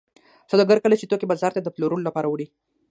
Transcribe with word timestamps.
سوداګر 0.51 0.77
کله 0.83 0.95
چې 0.99 1.09
توکي 1.09 1.25
بازار 1.31 1.51
ته 1.55 1.61
د 1.63 1.67
پلورلو 1.75 2.07
لپاره 2.07 2.27
وړي 2.29 2.47